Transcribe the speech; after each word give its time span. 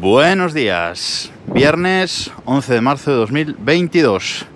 Buenos 0.00 0.54
días, 0.54 1.30
viernes 1.52 2.30
11 2.46 2.72
de 2.72 2.80
marzo 2.80 3.10
de 3.10 3.18
2022. 3.18 4.46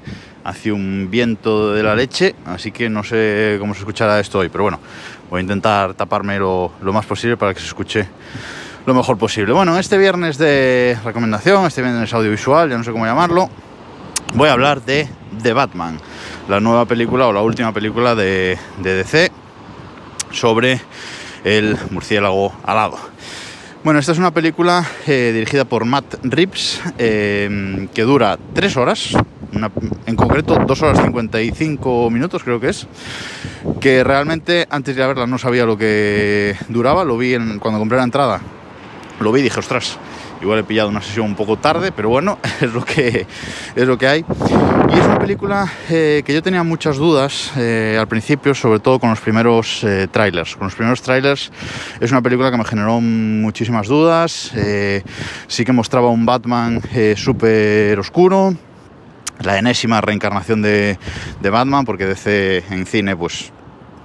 Hace 0.43 0.73
un 0.73 1.09
viento 1.11 1.75
de 1.75 1.83
la 1.83 1.95
leche, 1.95 2.35
así 2.47 2.73
que 2.73 2.89
no 2.89 3.05
sé 3.05 3.59
cómo 3.61 3.75
se 3.75 3.81
escuchará 3.81 4.19
esto 4.21 4.39
hoy, 4.39 4.49
pero 4.49 4.65
bueno, 4.65 4.81
voy 5.29 5.41
a 5.41 5.43
intentar 5.43 5.93
taparme 5.93 6.39
lo, 6.39 6.73
más 6.81 7.05
posible 7.05 7.37
para 7.37 7.53
que 7.53 7.61
se 7.61 7.67
escuche 7.67 8.09
lo 8.87 8.95
mejor 8.95 9.19
posible. 9.19 9.53
Bueno, 9.53 9.79
este 9.79 9.99
viernes 9.99 10.39
de 10.39 10.97
recomendación, 11.05 11.67
este 11.67 11.83
viernes 11.83 12.15
audiovisual, 12.15 12.71
ya 12.71 12.79
no 12.79 12.85
sé 12.85 12.91
cómo 12.91 13.05
llamarlo, 13.05 13.51
voy 14.33 14.49
a 14.49 14.53
hablar 14.53 14.81
de 14.81 15.07
The 15.43 15.53
Batman, 15.53 16.01
la 16.49 16.59
nueva 16.59 16.87
película 16.87 17.27
o 17.27 17.35
la 17.35 17.43
última 17.43 17.71
película 17.75 18.15
de, 18.15 18.57
de 18.79 18.95
DC 18.95 19.31
sobre 20.31 20.81
el 21.45 21.77
murciélago 21.91 22.51
alado. 22.65 22.97
Bueno, 23.85 24.01
esta 24.01 24.13
es 24.13 24.19
una 24.19 24.31
película 24.31 24.83
eh, 25.07 25.31
dirigida 25.35 25.67
por 25.67 25.85
Matt 25.85 26.15
Reeves 26.23 26.81
eh, 26.97 27.87
que 27.93 28.03
dura 28.05 28.39
tres 28.55 28.79
horas, 28.79 29.15
en 30.07 30.17
concreto 30.17 30.59
dos 30.67 30.81
horas 30.81 31.05
55 31.05 32.09
minutos 32.09 32.43
creo 32.43 32.59
que 32.59 32.71
es, 32.71 32.87
que 33.83 34.03
realmente 34.03 34.67
antes 34.71 34.97
de 34.97 35.07
verla 35.07 35.27
no 35.27 35.37
sabía 35.37 35.67
lo 35.67 35.77
que 35.77 36.57
duraba, 36.71 37.05
lo 37.05 37.19
vi 37.19 37.35
en, 37.35 37.59
cuando 37.59 37.79
compré 37.79 37.99
la 37.99 38.05
entrada, 38.05 38.41
lo 39.21 39.31
vi 39.33 39.41
y 39.41 39.43
dije, 39.45 39.61
ostras, 39.61 39.99
Igual 40.41 40.59
he 40.59 40.65
pillado 40.65 40.89
una 40.89 41.01
sesión 41.01 41.27
un 41.27 41.35
poco 41.35 41.57
tarde, 41.57 41.93
pero 41.93 42.09
bueno, 42.09 42.39
es 42.61 42.73
lo 42.73 42.85
que, 42.85 43.27
es 43.75 43.87
lo 43.87 43.97
que 43.97 44.07
hay. 44.07 44.25
Y 44.91 44.99
es 44.99 45.07
una 45.07 45.19
película 45.19 45.73
eh, 45.89 46.23
que 46.25 46.35
yo 46.35 46.43
tenía 46.43 46.63
muchas 46.63 46.97
dudas 46.97 47.53
eh, 47.57 47.97
al 47.99 48.07
principio, 48.09 48.55
sobre 48.55 48.79
todo 48.79 48.99
con 48.99 49.11
los 49.11 49.21
primeros 49.21 49.83
eh, 49.85 50.09
trailers. 50.11 50.57
Con 50.57 50.67
los 50.67 50.75
primeros 50.75 51.03
trailers 51.03 51.51
es 52.01 52.11
una 52.11 52.23
película 52.23 52.51
que 52.51 52.59
me 52.59 52.65
generó 52.65 53.01
muchísimas 53.01 53.89
dudas. 53.89 54.53
sí 55.47 55.65
que 55.65 55.73
mostraba 55.73 56.09
un 56.09 56.27
Batman 56.27 56.81
súper 57.17 57.99
oscuro, 57.99 58.55
la 59.41 59.59
enésima 59.59 60.01
reencarnación 60.01 60.63
de, 60.63 60.99
de, 61.41 61.51
Batman, 61.51 61.85
porque 61.85 62.07
DC 62.07 62.65
en 62.71 62.87
cine 62.87 63.17
pues 63.17 63.53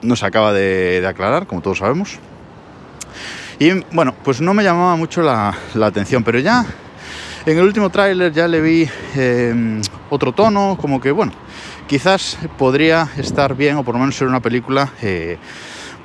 no 0.02 0.16
se 0.16 0.26
acaba 0.26 0.54
de 0.54 1.06
aclarar, 1.08 1.48
como 1.48 1.62
todos 1.62 1.80
sabemos. 1.80 2.20
Y 3.60 3.72
bueno, 3.92 4.16
pues 4.24 4.40
no 4.40 4.54
me 4.54 4.64
llamaba 4.64 4.96
mucho 4.96 5.22
la, 5.22 5.54
atención, 5.84 6.24
pero 6.24 6.40
ya 6.40 6.66
en 7.46 7.58
el 7.58 7.66
último 7.66 7.90
tráiler 7.90 8.32
ya 8.32 8.48
le 8.48 8.62
vi 8.62 8.90
em, 9.18 9.82
otro 10.10 10.32
tono, 10.32 10.78
como 10.80 11.02
que 11.02 11.12
bueno, 11.12 11.34
quizás 11.86 12.38
podría 12.58 13.10
estar 13.18 13.58
bien 13.58 13.76
o 13.76 13.84
por 13.84 13.96
lo 13.96 14.00
menos 14.00 14.16
ser 14.16 14.30
una 14.30 14.40
película 14.40 14.94
eh, 15.02 15.38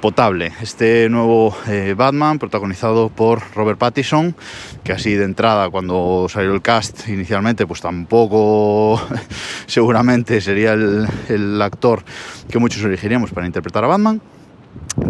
potable. 0.00 0.52
Este 0.60 1.08
nuevo 1.08 1.56
eh, 1.68 1.94
Batman, 1.96 2.40
protagonizado 2.40 3.08
por 3.08 3.40
Robert 3.54 3.78
Pattinson, 3.78 4.34
que 4.82 4.90
así 4.90 5.14
de 5.14 5.24
entrada, 5.24 5.70
cuando 5.70 6.26
salió 6.28 6.52
el 6.52 6.60
cast 6.60 7.08
inicialmente, 7.08 7.68
pues 7.68 7.80
tampoco 7.80 9.00
seguramente 9.66 10.40
sería 10.40 10.72
el, 10.72 11.06
el 11.28 11.62
actor 11.62 12.02
que 12.50 12.58
muchos 12.58 12.82
elegiríamos 12.82 13.30
para 13.30 13.46
interpretar 13.46 13.84
a 13.84 13.86
Batman. 13.86 14.20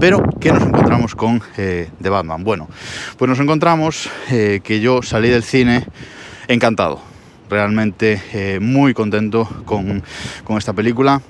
Pero, 0.05 0.23
¿qué 0.39 0.53
nos 0.53 0.63
encontramos 0.63 1.15
con 1.15 1.41
eh, 1.57 1.89
The 2.03 2.11
Batman? 2.11 2.45
Bueno, 2.45 2.69
pues 3.17 3.27
nos 3.27 3.41
encontramos 3.41 4.11
eh, 4.31 4.61
que 4.63 4.79
yo 4.81 5.01
salí 5.01 5.31
del 5.31 5.43
cine 5.43 5.87
encantado, 6.47 7.01
realmente 7.49 8.21
eh, 8.35 8.59
muy 8.61 8.93
contento 8.93 9.49
con, 9.65 10.03
esta 10.59 10.75
película. 10.75 11.23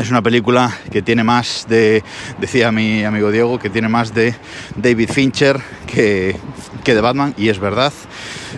Es 0.00 0.10
una 0.10 0.20
película 0.20 0.76
que 0.90 1.00
tiene 1.00 1.22
más 1.22 1.66
de, 1.68 2.02
decía 2.40 2.72
mi 2.72 3.04
amigo 3.04 3.30
Diego, 3.30 3.60
que 3.60 3.70
tiene 3.70 3.86
más 3.86 4.12
de 4.12 4.34
David 4.74 5.08
Fincher 5.08 5.60
que, 5.86 6.34
que 6.82 6.96
de 6.96 7.00
Batman, 7.00 7.34
y 7.38 7.50
es 7.50 7.60
verdad. 7.60 7.92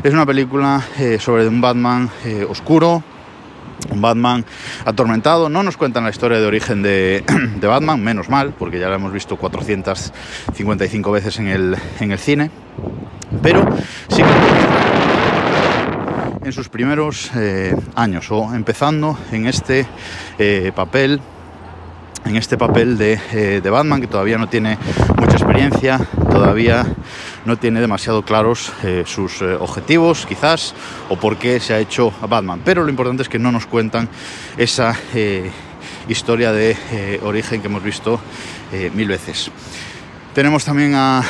Es 0.03 0.15
una 0.15 0.25
película 0.25 0.83
sobre 1.19 1.47
un 1.49 1.61
Batman 1.61 2.09
oscuro, 2.49 3.05
Batman 3.93 4.45
atormentado. 4.85 5.49
No 5.49 5.63
nos 5.63 5.77
cuentan 5.77 6.05
la 6.05 6.11
historia 6.11 6.41
de 6.41 6.47
origen 6.47 6.83
de, 6.83 7.25
Batman, 7.61 8.03
menos 8.03 8.29
mal, 8.29 8.55
porque 8.59 8.79
ya 8.79 8.89
la 8.89 8.97
hemos 8.97 9.13
visto 9.13 9.37
455 9.37 11.11
veces 11.11 11.39
en 11.39 11.49
el, 11.49 11.77
en 12.01 12.13
el 12.13 12.19
cine. 12.19 12.51
Pero 13.43 13.67
sí 14.09 14.23
que 14.23 14.29
en 16.45 16.53
sus 16.53 16.69
primeros 16.69 17.31
eh, 17.37 17.75
años 17.95 18.31
o 18.31 18.55
empezando 18.55 19.19
en 19.33 19.47
este 19.47 19.87
eh, 20.39 20.73
papel 20.75 21.21
en 22.25 22.37
este 22.37 22.57
papel 22.57 22.97
de, 22.99 23.19
eh, 23.33 23.61
de, 23.63 23.71
Batman 23.71 24.01
que 24.01 24.07
todavía 24.07 24.39
no 24.39 24.49
tiene 24.49 24.79
mucha 25.19 25.37
experiencia, 25.37 25.99
todavía 26.31 26.87
no 27.45 27.57
tiene 27.57 27.81
demasiado 27.81 28.23
claros 28.23 28.73
eh, 28.83 29.05
sus 29.07 29.43
eh, 29.43 29.55
objetivos, 29.55 30.27
quizás, 30.27 30.75
o 31.09 31.17
por 31.17 31.37
qué 31.37 31.61
se 31.61 31.75
ha 31.75 31.79
hecho 31.79 32.13
a 32.21 32.27
Batman. 32.27 32.61
Pero 32.65 32.83
lo 32.83 32.91
importante 32.91 33.23
es 33.23 33.29
que 33.29 33.39
no 33.39 33.53
nos 33.53 33.67
cuentan 33.67 34.09
esa 34.57 34.97
eh, 35.15 35.51
historia 36.09 36.53
de 36.53 36.77
origen 37.23 37.61
que 37.61 37.69
hemos 37.69 37.83
visto 37.83 38.21
mil 38.95 39.09
veces. 39.09 39.51
Tenemos 40.35 40.65
también 40.65 40.95
a, 40.95 41.23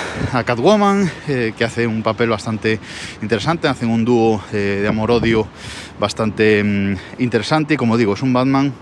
Catwoman, 0.45 1.11
que 1.27 1.65
hace 1.65 1.87
un 1.87 2.03
papel 2.03 2.31
bastante 2.31 2.81
interesante, 3.21 3.69
hacen 3.69 3.91
un 3.91 4.05
dúo 4.05 4.43
de 4.51 4.87
amor-odio 4.89 5.47
bastante 6.01 6.65
mm, 6.65 6.97
interesante 7.19 7.75
y 7.75 7.77
como 7.77 7.97
digo, 7.97 8.15
es 8.15 8.23
un 8.23 8.33
Batman 8.33 8.73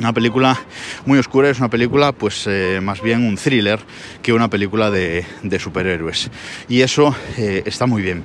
una 0.00 0.14
película 0.14 0.58
muy 1.04 1.18
oscura, 1.18 1.50
es 1.50 1.58
una 1.58 1.68
película 1.68 2.12
pues 2.12 2.46
eh, 2.46 2.80
más 2.82 3.02
bien 3.02 3.24
un 3.24 3.36
thriller 3.36 3.78
que 4.22 4.32
una 4.32 4.48
película 4.48 4.90
de, 4.90 5.24
superhéroes. 5.58 6.30
Y 6.68 6.80
eso 6.80 7.14
eh, 7.36 7.62
está 7.66 7.86
muy 7.86 8.02
bien. 8.02 8.24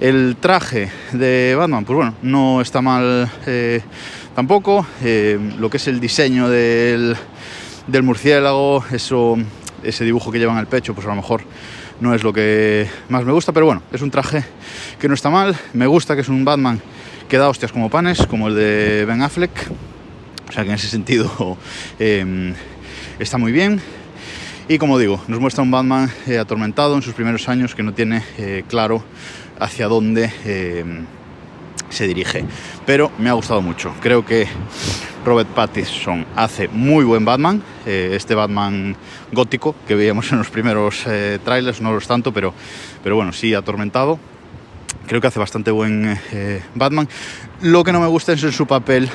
El 0.00 0.36
traje 0.40 0.90
de 1.12 1.54
Batman, 1.56 1.84
pues 1.84 1.96
bueno, 1.96 2.14
no 2.22 2.60
está 2.60 2.80
mal 2.80 3.30
eh, 3.46 3.82
tampoco. 4.34 4.86
lo 5.58 5.70
que 5.70 5.76
es 5.76 5.86
el 5.86 6.00
diseño 6.00 6.48
del, 6.48 7.16
murciélago, 8.02 8.84
eso, 8.90 9.36
ese 9.82 10.04
dibujo 10.04 10.32
que 10.32 10.38
lleva 10.38 10.52
en 10.54 10.58
el 10.58 10.66
pecho, 10.66 10.94
pues 10.94 11.06
a 11.06 11.10
lo 11.10 11.16
mejor 11.16 11.42
no 12.00 12.14
es 12.14 12.24
lo 12.24 12.32
que 12.32 12.88
más 13.10 13.24
me 13.24 13.32
gusta, 13.32 13.52
pero 13.52 13.66
bueno, 13.66 13.82
es 13.92 14.00
un 14.00 14.10
traje 14.10 14.42
que 14.98 15.08
no 15.08 15.14
está 15.14 15.28
mal. 15.30 15.54
Me 15.74 15.86
gusta 15.86 16.14
que 16.14 16.22
es 16.22 16.28
un 16.28 16.44
Batman 16.44 16.80
que 17.28 17.36
da 17.36 17.48
hostias 17.48 17.70
como 17.70 17.90
panes, 17.90 18.26
como 18.26 18.48
el 18.48 18.56
de 18.56 19.04
Ben 19.06 19.22
Affleck 19.22 19.52
o 20.52 20.54
sea 20.54 20.64
que 20.64 20.68
en 20.68 20.74
ese 20.74 20.88
sentido 20.88 21.56
em, 21.98 22.52
está 23.18 23.38
muy 23.38 23.52
bien. 23.52 23.80
Y 24.68 24.76
como 24.76 24.98
digo, 24.98 25.18
nos 25.26 25.40
muestra 25.40 25.62
un 25.62 25.70
Batman 25.70 26.10
eh, 26.26 26.36
atormentado 26.36 26.94
en 26.94 27.00
sus 27.00 27.14
primeros 27.14 27.48
años 27.48 27.74
que 27.74 27.82
no 27.82 27.94
tiene 27.94 28.22
eh, 28.36 28.62
claro 28.68 29.02
hacia 29.58 29.88
dónde 29.88 30.30
em, 30.44 31.06
se 31.88 32.06
dirige. 32.06 32.44
Pero 32.84 33.10
me 33.18 33.30
ha 33.30 33.32
gustado 33.32 33.62
mucho. 33.62 33.94
Creo 34.02 34.26
que 34.26 34.46
Robert 35.24 35.48
Pattinson 35.48 36.26
hace 36.36 36.68
muy 36.68 37.06
buen 37.06 37.24
Batman. 37.24 37.62
Eh, 37.86 38.10
este 38.12 38.34
Batman 38.34 38.94
gótico 39.32 39.74
que 39.88 39.94
veíamos 39.94 40.30
en 40.32 40.38
los 40.38 40.50
primeros 40.50 41.02
trailers, 41.44 41.80
no 41.80 41.92
lo 41.92 41.98
es 41.98 42.06
tanto, 42.06 42.30
pero, 42.30 42.52
pero 43.02 43.16
bueno, 43.16 43.32
sí 43.32 43.54
atormentado. 43.54 44.18
Creo 45.06 45.22
que 45.22 45.28
hace 45.28 45.38
bastante 45.38 45.70
buen 45.70 46.18
Batman. 46.74 47.08
Lo 47.62 47.84
que 47.84 47.92
no 47.92 48.00
me 48.00 48.06
gusta 48.06 48.34
es 48.34 48.40
su 48.40 48.66
papel 48.66 49.08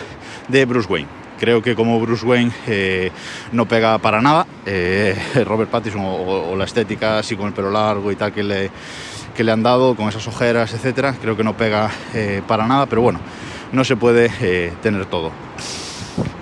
de 0.47 0.65
Bruce 0.65 0.91
Wayne 0.91 1.26
creo 1.37 1.61
que 1.61 1.75
como 1.75 1.99
Bruce 1.99 2.25
Wayne 2.25 2.51
eh, 2.67 3.11
no 3.51 3.67
pega 3.67 3.97
para 3.99 4.21
nada. 4.21 4.45
Eh, 4.65 5.15
Robert 5.45 5.69
Pattinson 5.69 6.01
o, 6.03 6.55
la 6.55 6.65
estética 6.65 7.19
así 7.19 7.35
con 7.35 7.47
el 7.47 7.53
pelo 7.53 7.71
largo 7.71 8.11
y 8.11 8.15
tal 8.15 8.33
que 8.33 8.43
le, 8.43 8.69
que 9.35 9.43
le 9.43 9.51
han 9.51 9.63
dado, 9.63 9.95
con 9.95 10.09
esas 10.09 10.27
ojeras, 10.27 10.73
etcétera, 10.73 11.15
creo 11.21 11.37
que 11.37 11.43
no 11.43 11.55
pega 11.55 11.89
eh, 12.13 12.41
para 12.47 12.67
nada, 12.67 12.85
pero 12.87 13.01
bueno, 13.01 13.19
no 13.71 13.83
se 13.83 13.95
puede 13.95 14.71
tener 14.81 15.05
todo. 15.05 15.31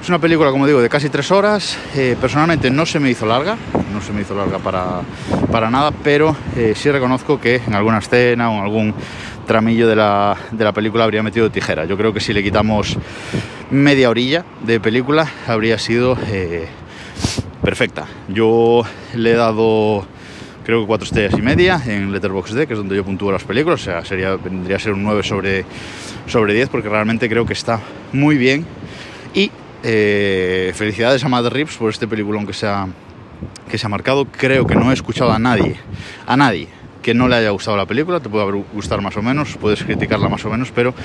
Es 0.02 0.08
una 0.08 0.20
película, 0.20 0.52
como 0.52 0.68
digo, 0.68 0.82
de 0.82 0.88
casi 0.88 1.10
tres 1.10 1.32
horas. 1.32 1.78
personalmente 2.22 2.70
no 2.70 2.86
se 2.86 3.00
me 3.00 3.10
hizo 3.10 3.26
larga, 3.26 3.58
no 3.92 4.00
se 4.02 4.14
me 4.14 4.22
hizo 4.22 4.36
larga 4.36 4.60
para, 4.60 5.02
para 5.52 5.70
nada, 5.72 5.92
pero 5.92 6.36
sí 6.76 6.92
reconozco 6.92 7.42
que 7.42 7.56
en 7.56 7.74
alguna 7.74 7.98
escena 7.98 8.52
o 8.52 8.54
en 8.54 8.64
algún 8.64 8.96
tramillo 9.46 9.88
de 9.88 9.96
la, 9.96 10.38
de 10.52 10.64
la 10.64 10.74
película 10.74 11.04
habría 11.04 11.24
metido 11.24 11.50
tijera. 11.50 11.86
Yo 11.86 11.98
creo 11.98 12.14
que 12.14 12.20
si 12.20 12.34
le 12.34 12.44
quitamos 12.44 12.98
media 13.76 14.10
orilla 14.10 14.46
de 14.66 14.80
película 14.80 15.28
habría 15.48 15.78
sido 15.78 16.18
eh, 16.28 16.68
perfecta. 17.62 18.06
Yo 18.28 18.84
le 19.14 19.32
he 19.32 19.36
dado 19.36 20.06
creo 20.64 20.82
que 20.82 20.88
cuatro 20.88 21.06
estrellas 21.06 21.34
y 21.38 21.42
media 21.42 21.80
en 21.86 22.12
Letterboxd, 22.12 22.66
que 22.66 22.74
es 22.74 22.78
donde 22.78 22.96
yo 22.96 23.06
puntúo 23.06 23.32
las 23.32 23.44
películas, 23.44 23.82
o 23.82 23.84
sea, 23.84 24.04
sería, 24.04 24.36
vendría 24.36 24.78
a 24.78 24.80
ser 24.80 24.94
un 24.94 25.04
9 25.04 25.22
sobre, 25.22 25.64
sobre 26.26 26.56
10 26.56 26.70
porque 26.70 26.90
realmente 26.90 27.30
creo 27.30 27.46
que 27.46 27.54
está 27.54 27.80
muy 28.14 28.36
bien. 28.38 28.66
Y 29.34 29.52
eh, 29.84 30.72
felicidades 30.76 31.24
a 31.24 31.30
Matt 31.30 31.46
Reeves 31.48 31.78
por 31.78 31.92
este 31.92 32.08
película 32.08 32.44
que 32.46 32.54
se, 32.54 32.66
ha, 32.68 32.88
que 33.70 33.78
se 33.78 33.86
ha 33.86 33.90
marcado. 33.90 34.26
Creo 34.26 34.66
que 34.66 34.76
no 34.76 34.90
he 34.90 34.94
escuchado 34.94 35.32
a 35.32 35.38
nadie, 35.38 35.76
a 36.26 36.36
nadie 36.36 36.75
que 37.06 37.14
no 37.14 37.28
le 37.28 37.36
haya 37.36 37.52
gustado 37.52 37.78
la 37.78 37.86
película, 37.86 38.20
te 38.20 38.30
puede 38.30 38.52
gustar 38.74 39.00
más 39.00 39.16
o 39.16 39.22
menos, 39.22 39.58
puedes 39.62 39.84
criticarla 39.84 40.28
más 40.28 40.44
o 40.44 40.50
menos, 40.50 40.72
pero 40.74 40.96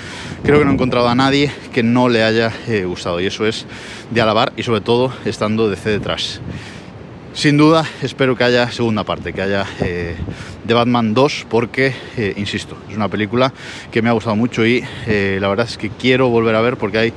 creo 0.42 0.58
que 0.58 0.64
no 0.64 0.70
he 0.70 0.74
encontrado 0.74 1.06
a 1.10 1.14
nadie 1.14 1.52
que 1.74 1.82
no 1.82 2.08
le 2.08 2.22
haya 2.22 2.50
eh, 2.68 2.86
gustado 2.86 3.20
y 3.20 3.26
eso 3.26 3.46
es 3.46 3.66
de 4.10 4.18
alabar 4.22 4.54
y 4.56 4.62
sobre 4.62 4.80
todo 4.80 5.12
estando 5.26 5.68
de 5.68 5.76
C 5.76 5.90
detrás. 5.90 6.40
sin 7.34 7.58
duda 7.58 7.84
espero 8.00 8.34
que 8.34 8.44
haya 8.44 8.70
segunda 8.70 9.04
parte, 9.04 9.34
que 9.34 9.42
haya 9.42 9.66
eh, 9.82 10.16
The 10.66 10.72
Batman 10.72 11.12
2, 11.12 11.46
porque, 11.50 11.92
eh, 12.16 12.32
insisto, 12.38 12.78
es 12.88 12.96
una 12.96 13.10
película 13.10 13.52
que 13.92 14.00
me 14.00 14.08
ha 14.08 14.12
gustado 14.12 14.36
mucho 14.36 14.64
y 14.64 14.82
eh, 15.06 15.36
la 15.38 15.48
verdad 15.48 15.66
es 15.68 15.76
que 15.76 15.90
quiero 15.90 16.30
volver 16.30 16.54
a 16.54 16.62
ver 16.62 16.78
porque 16.78 16.96
hay 16.96 17.12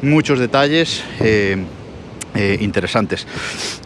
muchos 0.00 0.38
detalles 0.38 1.02
interesantes. 2.60 3.26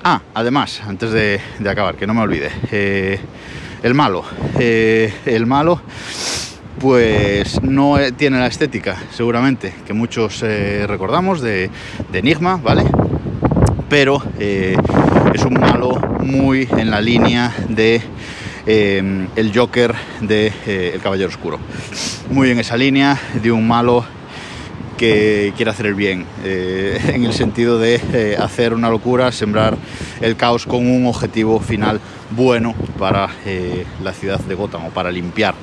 Ah, 0.04 0.20
además, 0.34 0.82
antes 0.86 1.10
de, 1.10 1.40
acabar, 1.66 1.94
que 1.96 2.06
no 2.06 2.12
me 2.12 2.20
olvide, 2.20 2.50
el 3.82 3.94
malo. 3.94 4.24
eh, 4.58 5.12
el 5.26 5.46
malo 5.46 5.80
pues 6.80 7.62
no 7.62 7.98
eh, 7.98 8.12
tiene 8.12 8.38
la 8.38 8.46
estética, 8.46 8.96
seguramente, 9.12 9.72
que 9.86 9.92
muchos 9.92 10.42
eh, 10.42 10.84
recordamos 10.88 11.40
de, 11.40 11.70
Enigma, 12.12 12.56
¿vale? 12.56 12.84
Pero 13.88 14.22
es 14.38 15.44
un 15.44 15.54
malo 15.54 16.00
muy 16.20 16.68
en 16.76 16.90
la 16.90 17.00
línea 17.00 17.54
de 17.68 18.00
el 18.64 19.52
Joker 19.54 19.94
de 20.20 20.52
El 20.94 21.00
Caballero 21.00 21.28
Oscuro. 21.28 21.58
Muy 22.30 22.50
en 22.50 22.58
esa 22.58 22.76
línea 22.76 23.20
de 23.42 23.52
un 23.52 23.68
malo 23.68 24.04
que 25.02 25.52
quiere 25.56 25.72
hacer 25.72 25.86
el 25.86 25.96
bien, 25.96 26.24
eh, 26.44 26.96
en 27.12 27.24
el 27.24 27.32
sentido 27.32 27.76
de 27.76 28.00
eh, 28.12 28.36
hacer 28.38 28.72
una 28.72 28.88
locura, 28.88 29.32
sembrar 29.32 29.76
el 30.20 30.36
caos 30.36 30.64
con 30.64 30.86
un 30.86 31.06
objetivo 31.06 31.58
final 31.58 31.98
bueno 32.30 32.72
para 33.00 33.28
eh, 33.44 33.84
la 34.00 34.12
ciudad 34.12 34.38
de 34.38 34.54
Gotham 34.54 34.86
o 34.86 34.90
para 34.90 35.10
limpiar 35.10 35.56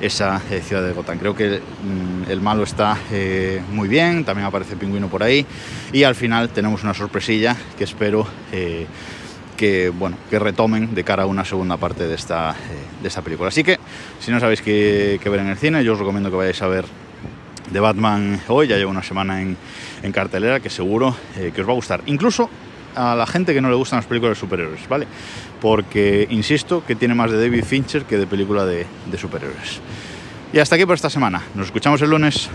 esa 0.00 0.42
eh, 0.50 0.60
ciudad 0.66 0.84
de 0.84 0.94
Gotham. 0.94 1.16
Creo 1.20 1.36
que 1.36 1.60
mm, 1.60 2.28
el 2.28 2.40
malo 2.40 2.64
está 2.64 2.98
eh, 3.12 3.62
muy 3.70 3.86
bien, 3.86 4.24
también 4.24 4.48
aparece 4.48 4.74
Pingüino 4.74 5.06
por 5.06 5.22
ahí 5.22 5.46
y 5.92 6.02
al 6.02 6.16
final 6.16 6.48
tenemos 6.48 6.82
una 6.82 6.92
sorpresilla 6.92 7.56
que 7.78 7.84
espero 7.84 8.26
eh, 8.50 8.84
que, 9.56 9.90
bueno, 9.90 10.16
que 10.28 10.40
retomen 10.40 10.92
de 10.92 11.04
cara 11.04 11.22
a 11.22 11.26
una 11.26 11.44
segunda 11.44 11.76
parte 11.76 12.08
de 12.08 12.16
esta, 12.16 12.56
de 13.00 13.06
esta 13.06 13.22
película. 13.22 13.46
Así 13.46 13.62
que 13.62 13.78
si 14.18 14.32
no 14.32 14.40
sabéis 14.40 14.60
qué, 14.60 15.20
qué 15.22 15.28
ver 15.28 15.38
en 15.38 15.50
el 15.50 15.56
cine, 15.56 15.84
yo 15.84 15.92
os 15.92 16.00
recomiendo 16.00 16.30
que 16.30 16.36
vayáis 16.36 16.60
a 16.62 16.66
ver 16.66 16.84
de 17.72 17.80
Batman 17.80 18.40
hoy, 18.48 18.68
ya 18.68 18.76
lleva 18.76 18.90
una 18.90 19.02
semana 19.02 19.40
en, 19.40 19.56
en 20.02 20.12
cartelera, 20.12 20.60
que 20.60 20.70
seguro 20.70 21.16
eh, 21.36 21.52
que 21.54 21.62
os 21.62 21.68
va 21.68 21.72
a 21.72 21.76
gustar. 21.76 22.02
Incluso 22.06 22.50
a 22.94 23.14
la 23.14 23.26
gente 23.26 23.54
que 23.54 23.60
no 23.60 23.70
le 23.70 23.74
gustan 23.74 23.98
las 23.98 24.06
películas 24.06 24.36
de 24.36 24.40
superhéroes, 24.40 24.88
¿vale? 24.88 25.06
Porque, 25.60 26.26
insisto, 26.30 26.84
que 26.86 26.94
tiene 26.94 27.14
más 27.14 27.30
de 27.30 27.40
David 27.40 27.64
Fincher 27.64 28.04
que 28.04 28.18
de 28.18 28.26
película 28.26 28.66
de, 28.66 28.86
de 29.10 29.18
superhéroes. 29.18 29.80
Y 30.52 30.58
hasta 30.58 30.74
aquí 30.74 30.84
por 30.84 30.94
esta 30.94 31.08
semana. 31.08 31.42
Nos 31.54 31.66
escuchamos 31.66 32.02
el 32.02 32.10
lunes. 32.10 32.50